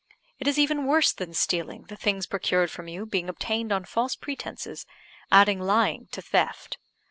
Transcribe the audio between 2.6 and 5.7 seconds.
from you being obtained on false pretences adding